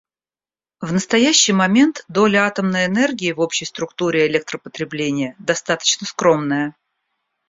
В 0.81 0.91
настоящий 0.91 1.53
момент 1.53 2.05
доля 2.09 2.47
атомной 2.47 2.87
энергии 2.87 3.33
в 3.33 3.39
общей 3.39 3.65
структуре 3.65 4.25
электропотребления 4.25 5.35
достаточно 5.37 6.07
скромная. 6.07 6.73